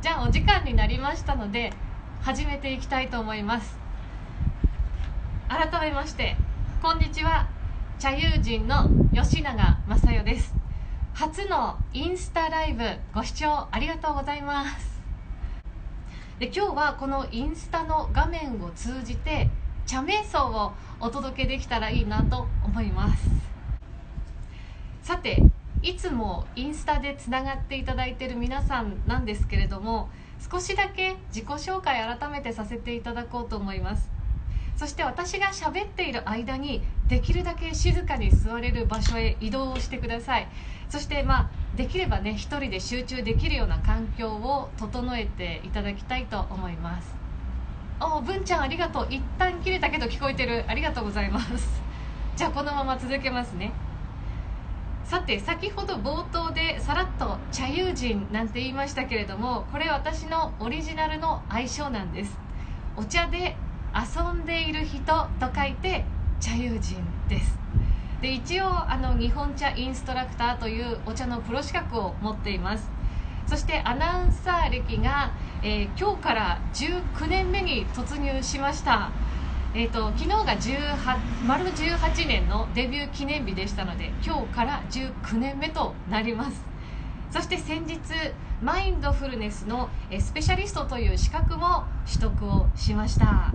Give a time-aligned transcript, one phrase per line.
[0.00, 1.72] じゃあお時間になりましたので
[2.22, 3.76] 始めていきたいと思います。
[5.48, 6.36] 改めまして
[6.80, 7.48] こんにちは。
[7.98, 10.54] 茶友人の吉永正代です。
[11.14, 15.00] 初のインスタライブご視聴ありがとうございます。
[16.38, 19.50] で今日はこのインスタの画面を通じて
[19.84, 23.28] 茶瞑想をお届けできたらいいなと思います。
[25.02, 25.42] さて
[25.82, 30.08] いつもインスタでつながっていただいている皆さんなんですけれども
[30.50, 34.10] 少しだけ自己紹介改めてさせていただこうと思います。
[34.76, 40.48] そして私が喋っている間にできるだけ静かに座れる場所へ移動をしてください。
[40.88, 47.14] そしてまあできればね一人で集中できるような環境を整えていただきたいと思います。
[48.00, 49.06] お文ちゃんありがとう。
[49.10, 50.64] 一旦切れたけど聞こえてる。
[50.68, 51.82] ありがとうございます。
[52.36, 53.72] じゃあこのまま続けますね。
[55.08, 62.38] さて先ほど冒頭でさらっと茶友人なんて言いましたけれどもこれ私のオリジナルの愛称なんです。
[62.94, 63.56] お茶で
[63.94, 65.00] 遊んでいる人
[65.40, 66.04] と書いて
[66.40, 67.58] 茶友人です。
[68.20, 72.90] で一応あの日本茶インストラクターというお茶のプロ資格を持っています。
[73.46, 79.10] そしてアナウンサー歴が、えー、今日から19年目に突入しました。
[79.78, 86.64] えーと、昨日が18丸18年のデビュー記念日でしたので今日から19年目となります。
[87.30, 88.00] そして先日
[88.60, 93.54] マインドフルネスのスペシャリストという資格も取得をしました。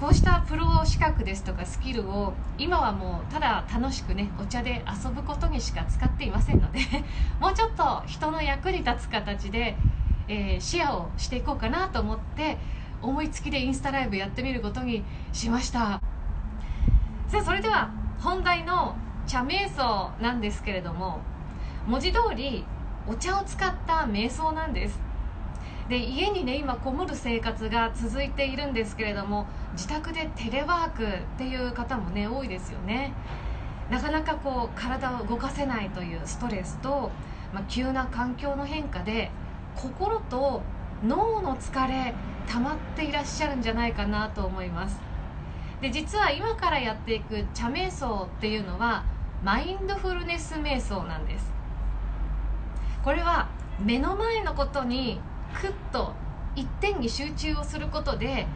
[0.00, 6.78] こうしたプロ資格ですとかスキルを今はもうただ楽しくねお茶で遊ぶことにしか使っていませんので
[7.40, 9.76] もうちょっと人の役に立つ形で、
[10.28, 12.56] えー、シェアをしていこうかなと思って
[13.02, 16.00] 思いつきでインスタライブやってみることにしました。
[17.28, 21.18] さあそれでは本題の茶瞑想なんですけれども
[21.86, 22.64] 文字通り
[23.08, 24.98] お茶を使った瞑想なんです。
[25.88, 31.06] で家にね今こもる生活が続いているんですけれども自宅でテレワークっ
[31.38, 33.12] ていう方もね多いですよね。
[33.90, 37.12] なかなかこう体を動かせないというストレスと、
[37.54, 39.30] まあ、急な環境の変化で
[39.76, 40.62] 心と
[41.02, 42.14] 脳の疲れ
[42.46, 44.98] 溜まっていらっしゃるんじゃないかなと思います。
[45.80, 49.04] で実は今からやっていく茶瞑想っていうのは
[49.44, 51.52] マインドフルネス瞑想なんです。
[53.04, 53.48] これは
[53.78, 55.20] 目の前のことに
[55.54, 56.14] クッと
[56.54, 58.46] 一点に集中をすることで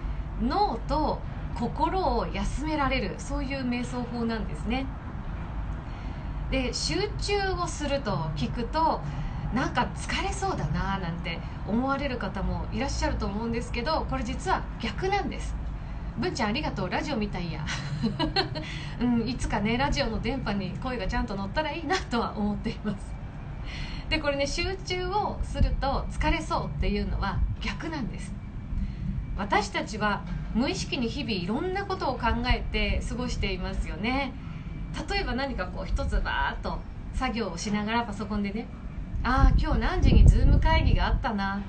[0.41, 1.21] 脳と
[1.55, 4.87] 心を休められるそういう瞑想法なんですね。
[6.51, 9.01] で集中をすると聞くと
[9.55, 15.55] なんか疲れそうだななんて思われる方もいらっしゃると思うんですけどこれ実は逆なんです。
[16.19, 17.65] 文ちゃんありがとうラジオみたいや、
[19.01, 23.15] うん、いつかねラジオの電波に声がちゃんと乗ったらいいなとは思っています。
[24.09, 28.35] でこれね集中をすると疲れそうっていうのは逆なんです。
[29.37, 30.23] 私たちは
[30.55, 34.33] 無意識に日々いろんなことを考えて過ごしていますよね。
[35.09, 36.79] 例えば何かこう一つバーッと
[37.15, 38.67] 作業をしながらパソコンでね
[39.23, 41.63] ああ今日何時にズーム会議があったな。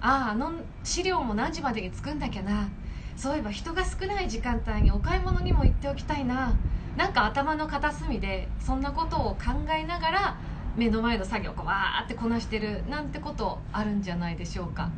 [0.00, 2.68] あああの資料も何時までに作んなきゃな。
[3.16, 6.54] そういえば人が少ない時間帯にお買い物にも行っておきたいな。
[6.96, 10.36] なんか頭の片隅でそんなことを考えながら
[10.76, 14.90] 目の前の作業をこうわーってこなしてるなんてことあるんじゃないでしょうか。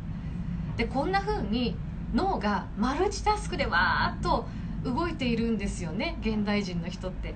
[0.77, 1.75] でこんな風に
[2.13, 4.47] 脳がマルチタスクでわーっと
[4.85, 7.33] 動いているんですよね現代人の人って。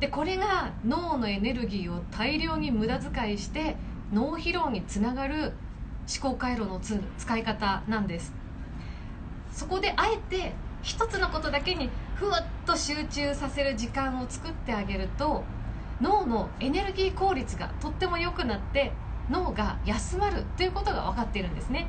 [0.00, 3.76] でこれが脳のエネルギーを大量に無駄遣いして
[4.12, 5.52] 脳疲労につながる
[6.22, 8.32] 思考回路の使い方なんです。
[9.52, 10.52] そこであえて
[10.82, 15.44] 一つのことだけにふわっと集中させる時間を作ってあげると
[16.00, 18.92] 脳のエネルギー効率がとっても良くなって
[19.28, 21.88] 脳が休まるということが分かっているんですね。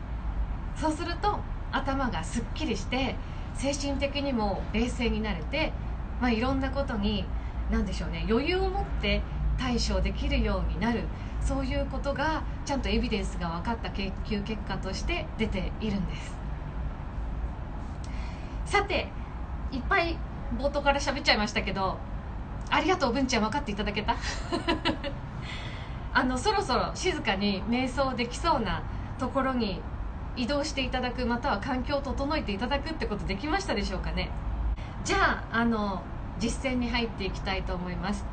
[0.76, 1.40] そうすると
[1.72, 3.16] 頭がすっきりして
[3.54, 5.72] 精神的にも冷静になれて、
[6.20, 7.26] まあ、いろんなことに
[7.72, 9.22] 何でしょうね余裕を持って
[9.58, 11.04] 対処できるようになる
[11.40, 16.36] そういうことがちゃんとエビデンスが分かった研究結果として出ているんです。
[18.66, 19.08] さて
[19.72, 20.18] いっぱい
[20.58, 21.98] 冒頭から喋っちゃいましたけど
[22.70, 24.16] ありがとう文ちゃん分かっていただけた？
[26.14, 28.82] あのそろそろ静かに瞑想できそうな
[29.18, 29.82] ところに
[30.36, 34.30] 移動していただくまたは環境を整えていただくってことできましたでしょうかね。
[35.04, 36.02] じゃああの
[36.42, 38.26] 実践に入っていきたいと思います。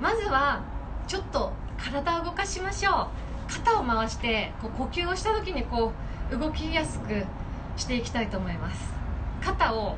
[0.00, 0.62] まずは
[1.06, 3.06] ちょっと体を動かしましょう。
[3.52, 5.92] 肩を回してこう呼吸をした時にこ
[6.32, 7.26] う動きやすく
[7.76, 8.90] していきたいと思います。
[9.42, 9.96] 肩を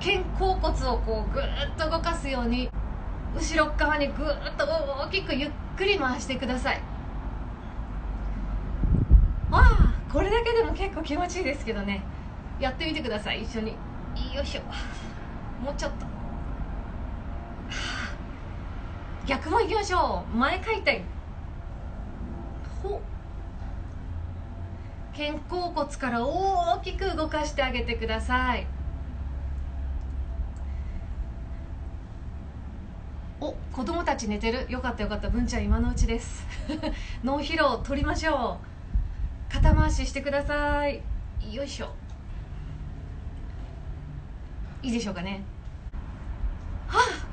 [0.00, 2.70] 肩甲骨をこうぐーっと動かすように
[3.34, 6.82] 後ろ側にぐーっと大きくゆっくり回してください。
[9.50, 12.02] わあこれだけでも結構気持ちいいですけどね。
[12.58, 13.42] やってみてください。
[13.44, 13.70] 一緒に。
[14.34, 14.60] よいしょ。
[15.64, 16.19] もうちょっと。
[19.30, 21.04] 逆もいきましょう前回転
[22.82, 23.00] ほ
[25.16, 28.66] 肩甲骨から大きく動かしてあげてください。
[33.40, 34.66] お子供たち寝てる。
[34.68, 35.30] よかったよかった。
[35.30, 36.44] 文ちゃん今のうちです。
[37.22, 38.58] 脳疲労取りましょ
[39.48, 39.52] う。
[39.52, 41.02] 肩回ししてください。
[41.52, 41.94] よいしょ。
[44.82, 45.44] いいでしょうかね。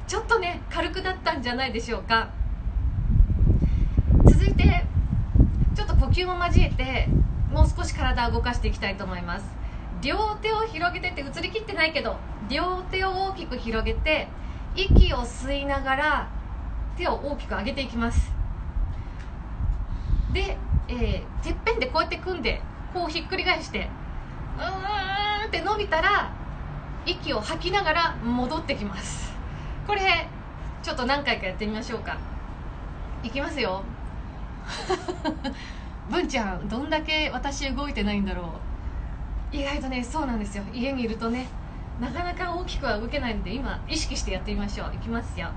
[0.08, 2.30] ちょっとね軽くなったんじゃないでしょうか。
[4.26, 4.86] 続いて
[5.76, 7.10] ちょっと呼吸も交えて
[7.52, 9.46] もう少し体を動かしていきたいと思います。
[10.02, 12.16] 両手を広げてって映りきってないけど
[12.50, 14.30] 両手を大きく広げて
[14.76, 16.30] 息を吸いながら
[16.98, 18.32] 手を大きく上げていきます。
[20.32, 20.58] で、
[20.88, 22.62] えー、てっぺんでこうやって組んで
[22.94, 23.90] こうひっくり返して
[24.58, 26.32] うーんって伸びたら
[27.06, 29.27] 息を吐きながら戻ってきます。
[29.88, 30.28] これ
[30.84, 32.18] ちょっと何回かやってみましょうか。
[33.24, 33.84] いきますよ。
[36.12, 38.54] 文ちゃんどんだけ私動いてないんだろ
[39.54, 39.56] う。
[39.56, 40.64] 意外とねそうなんですよ。
[40.74, 41.48] 家にいるとね
[42.00, 44.94] なかなか大きくは動けないので今意識してやってみましょう。
[44.94, 45.48] いきますよ。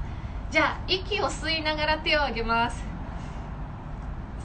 [0.51, 2.85] じゃあ息を吸いながら手を上げます。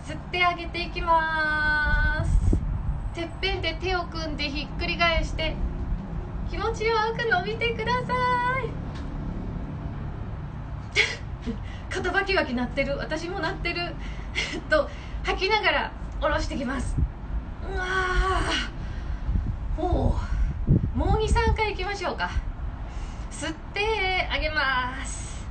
[0.05, 2.45] 吸ってあげていきます。
[3.15, 5.55] てっぺんで手を組んでひっくり返して
[6.51, 8.13] 気持ちよく伸びてくださ
[8.61, 8.84] い
[11.89, 12.97] 肩バキバキなってる。
[12.97, 13.95] 私もなってる。
[14.69, 14.89] と
[15.23, 16.95] 吐きながら下ろしてきます。
[17.63, 17.85] うわ
[19.77, 19.81] お
[20.95, 22.29] もう23回いきましょうか。
[23.31, 25.45] 吸ってあげます。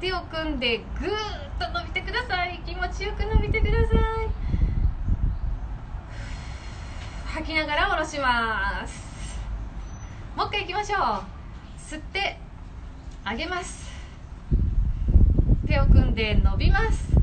[0.00, 1.12] 手を組んでぐーっ
[1.58, 2.60] と伸びてください。
[2.64, 4.46] 気持ちよく伸びてください。
[7.34, 9.38] 吐きながら下ろします。
[10.34, 11.00] もう一回いきましょう。
[11.78, 12.38] 吸って
[13.24, 13.85] 上げます。
[15.76, 17.14] 手を組んで伸びます。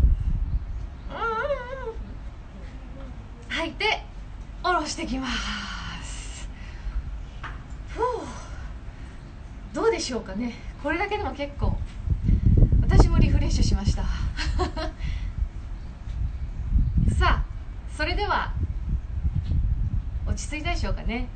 [3.49, 4.03] 吐いて
[4.61, 5.27] 下ろしてきま
[6.03, 6.47] す。
[7.87, 8.01] ふう。
[9.73, 10.53] どうでしょうかね。
[10.83, 11.75] これだけでも結構
[12.83, 14.03] 私もリフレッシュしました。
[17.17, 17.45] さあ
[17.91, 18.53] それでは
[20.27, 21.27] 落ち着いたでしょうかね。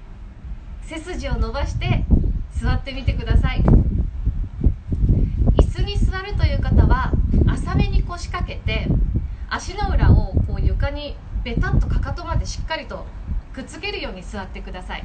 [0.84, 2.06] 背筋を伸ばして
[2.52, 3.64] 座ってみてください。
[6.10, 7.12] 座るという方は
[7.50, 8.88] 浅めに腰掛けて
[9.50, 13.06] 足の裏をこう床にベタッとかかとまでしっかりと
[13.54, 15.04] くっつけるように座ってください。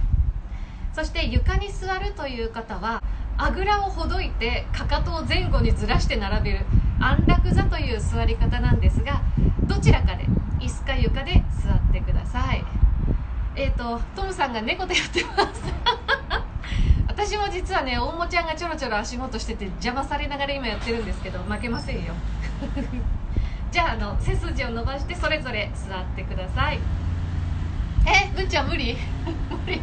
[0.95, 3.03] そして床に座るという方は
[3.37, 6.67] あぐらをほどいてかかとを前後にずらして並べる
[7.01, 9.23] 安楽座という座り方なんですが
[9.65, 10.27] どちらかで
[10.61, 12.65] 椅子か床で座ってください。
[13.57, 15.63] えっ、ー、とトムさんが猫でやってます。
[17.25, 22.15] 私も実はね大もちゃんがちょろちょろ足元してて邪魔されながら今やってるんですけど負けませんよ。
[23.71, 26.81] じゃああの背筋を伸ばしてそれぞれ座ってください。
[28.05, 28.97] え文ちゃん無理？
[29.49, 29.81] 無理。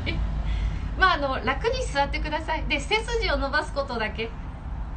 [0.99, 2.63] まああの楽に座ってください。
[2.65, 4.29] で背筋を伸ばすことだけ。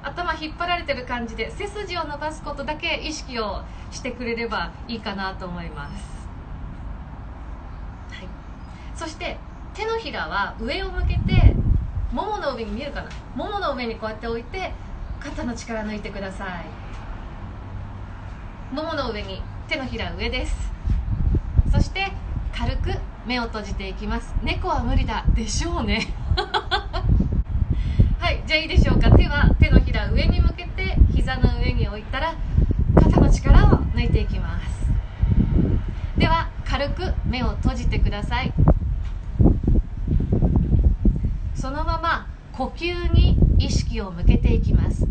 [0.02, 3.62] 頭引っ張られてる感じで背筋を伸ばすことだけ意識を
[3.92, 6.26] してくれればいいかなと思います。
[8.10, 8.26] はい。
[8.96, 9.38] そして
[9.74, 11.61] 手のひらは上を向けて
[12.12, 13.08] ももの上に見えるかな？
[13.34, 14.72] ももの上にこうやって置いて
[15.18, 16.66] 肩の力抜いてください。
[18.74, 20.70] ももの上に手のひら上です。
[21.72, 22.12] そして
[22.54, 22.90] 軽く
[23.26, 24.34] 目を閉じていきます。
[24.42, 26.12] 猫は無理だでしょうね。
[28.20, 29.10] はいじゃあいいでしょうか。
[29.12, 32.34] 手は手のひら上に向けて膝の上に置いたら
[32.94, 34.90] 肩の力を抜いていきます。
[36.18, 38.52] では軽く目を閉じてください。
[41.54, 45.06] そのまま呼吸に意識を向けていきます。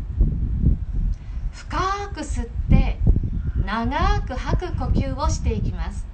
[1.51, 1.77] 深
[2.13, 2.99] く吸って
[3.65, 6.05] 長く吐く呼吸をしていきます。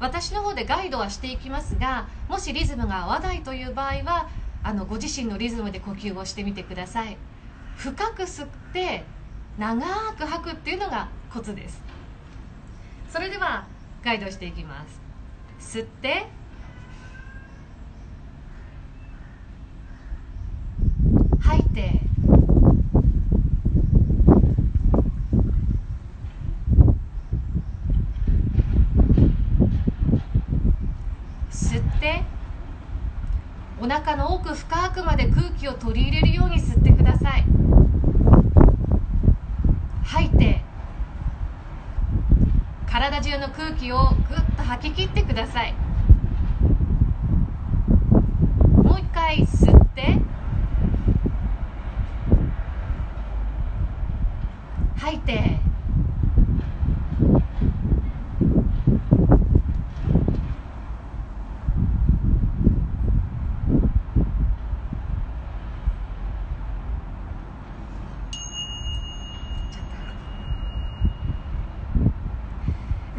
[0.00, 4.28] 私の方でガイドはしていきますがもしリズムが合わないという場合は
[4.62, 7.16] あのご自身のリズムで呼吸をしてみてください。
[7.76, 9.04] 深く吸って
[9.58, 11.80] 長く吐くっていうのがコツです。
[13.10, 13.66] それでは
[14.04, 14.84] ガイドしていきま
[15.58, 15.78] す。
[15.78, 16.26] 吸って
[21.48, 22.00] 吐いて。
[31.50, 32.22] 吸って。
[33.80, 37.46] お腹の奥深くまで空気を取り入れるように吸ってください。
[40.04, 40.62] 吐いて。
[42.86, 45.72] 体中の空気をぐっと吐き切ってください。
[48.82, 50.18] もう一回吸って
[54.96, 55.58] 吐いて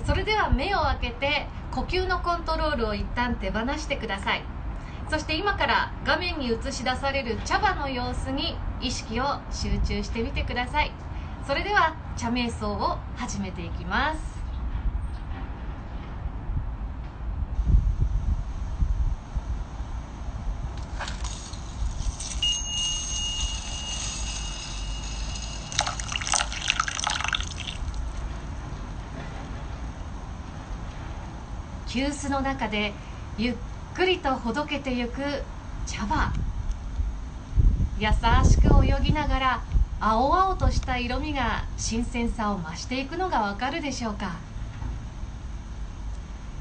[0.05, 4.43] それでは目を開けて呼吸のコントロールを一旦手放してください。
[5.09, 10.91] そして今から画面に映し出される茶葉の様子に意識を集中してみてください。
[11.47, 14.38] それでは茶瞑想を始めていきます。
[31.89, 32.93] 急須の中で
[33.35, 33.55] ゆっ
[33.95, 35.21] くりとほどけてゆく
[35.87, 36.31] 茶葉。
[37.97, 38.09] 優
[38.45, 39.63] しく泳ぎながら
[39.99, 44.33] 青々とした色味が新鮮さを増していくのがわかるでしょうか。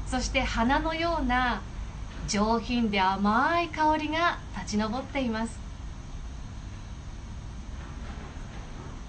[0.07, 1.61] そして花のような
[2.27, 5.59] 上品で甘い香りが立ち上っています。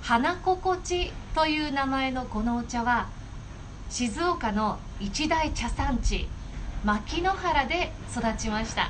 [0.02, 3.08] 花心地という名前のこのお茶は
[3.90, 6.28] 静岡の一大茶産地
[6.84, 8.88] 牧之原で育ちました。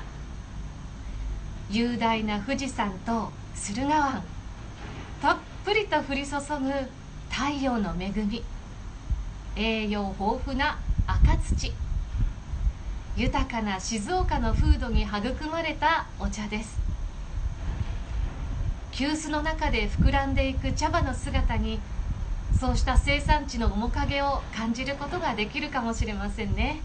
[1.71, 4.23] 雄大な富士山と駿河湾
[5.23, 6.41] たっぷりと降り注ぐ
[7.31, 8.45] 太陽の恵み
[9.57, 11.73] 栄養豊富な赤土
[13.17, 16.79] 豊かな静岡の風土に育まれたお茶です。
[18.93, 21.81] 急須の中で膨らんでいく茶葉の姿に
[22.61, 26.83] そうした生産地の面影を感じることができるかもしれませんね。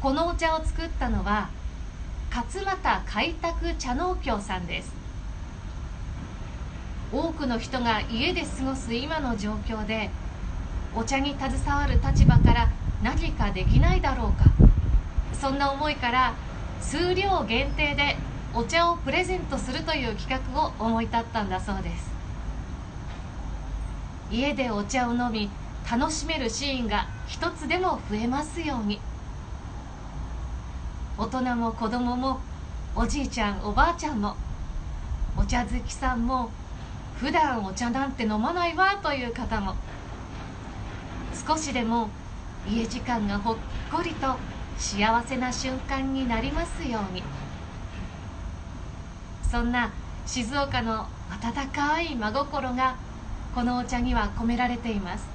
[0.00, 1.50] このお茶を作ったのは
[2.34, 4.94] 勝俣開拓茶農協さんです。
[7.12, 10.08] 多くの人が家で過ごす今の状況で
[10.94, 12.70] お茶に携わる立場から
[13.02, 14.44] 何かできないだろうか。
[15.38, 16.32] そんな思いから
[16.80, 18.16] 数量限定で
[18.58, 22.10] お茶をプレゼントするという企画を思い立ったんだそうです。
[24.32, 25.50] 家でお茶を飲み
[25.90, 28.98] 楽しめるシーンが一つでも増えますように。
[31.18, 32.40] 大人も子供も
[32.94, 34.34] おじいちゃんおばあちゃんも
[35.36, 36.50] お茶好きさんも
[37.20, 39.74] 普段お茶なんて飲まないわという方も
[41.46, 42.08] 少しでも
[42.66, 43.56] 家時間がほっ
[43.92, 44.34] こりと
[44.78, 47.22] 幸せな瞬間になりますように。
[49.50, 49.90] そんな
[50.26, 52.96] 静岡の温かい真心が
[53.54, 55.26] このお茶には込められています。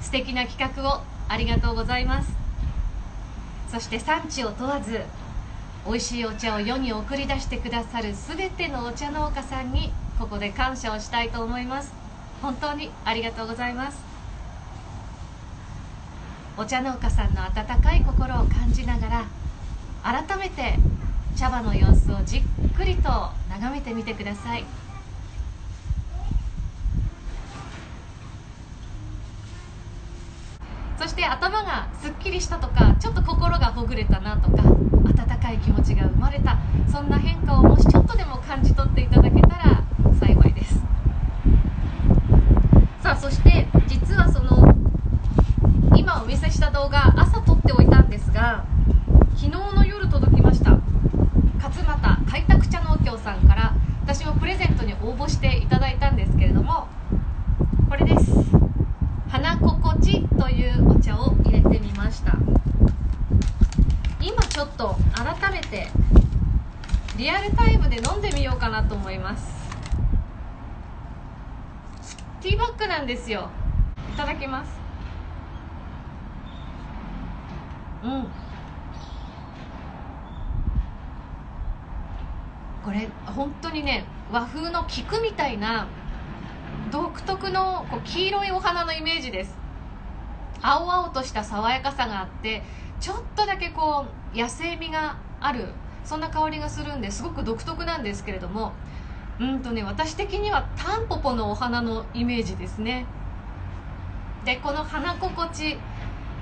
[0.00, 2.32] 素敵な企画をありがとうございます。
[3.70, 5.02] そして産地を問わず
[5.86, 11.92] 美味しいお茶を世に送り出してくださる全てのお茶農家さんにここで感謝をしたいと思います。
[12.40, 13.98] 本当にありがとうございます。
[16.56, 19.24] お茶農家さんの温かい心を感じながら
[20.02, 20.78] 改めて
[21.36, 22.42] 茶葉の様子をじっ
[22.76, 23.10] くりと
[23.50, 24.64] 眺めてみてください。
[30.98, 36.56] そして頭がすっきりしたとかちょっと心がほぐれたなとか温かい気持ちが生まれた
[36.90, 39.84] そんな変化をもしちょっとでも感じ取っていただけたら
[40.18, 40.80] 幸いです。
[43.02, 44.74] さあそして実はその
[45.96, 48.64] 今お見せした動画朝撮っておいたんですが
[49.36, 50.78] 昨日の夜届きました
[51.62, 56.88] 勝俣開拓茶農協さんから私もプレゼントに応募していただいたんですけれども
[57.88, 58.32] これです
[59.28, 62.36] 花心地というお茶を入れてみました
[64.20, 65.88] 今ちょっと改めて
[67.18, 69.52] リアルタイムで飲んでみようかなと思います
[72.40, 73.50] ティーバッグですよ。
[74.12, 74.80] いただきます。
[78.02, 78.26] うん。
[82.84, 85.86] これ本当にね和風の菊みたいな
[86.92, 89.56] 独特のこう黄色いお花のイメージです。
[90.60, 92.62] 青々とした爽やかさがあって
[93.00, 95.68] ちょっとだけこう野生味がある
[96.04, 98.72] そんな香りがするんですごく独特なんですけれども
[99.38, 103.06] うんとね私的にはタンポポのお花のイメージですね。
[104.44, 105.86] でこの花心地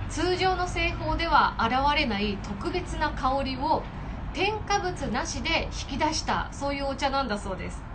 [0.08, 3.90] 通常の製法では現れない特別な香りを
[4.32, 7.87] 添加物なしで引き出したそういうお茶なんだそうです。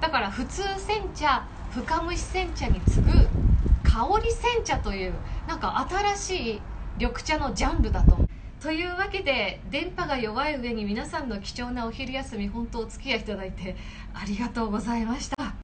[0.00, 3.36] だから普通煎茶深蒸し煎茶に次ぐ
[3.82, 5.78] 香り煎茶というなんか
[6.16, 8.25] 新しい緑茶のジャンルだと
[8.60, 13.76] というわけで電波が弱い上に皆さんの貴重なお昼休み本当お付き合いいただいて
[14.14, 15.55] ありがとうございました。